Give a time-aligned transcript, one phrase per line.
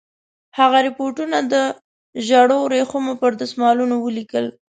[0.57, 1.55] هغه رپوټونه د
[2.27, 4.45] ژړو ورېښمو پر دسمالونو ولیکل.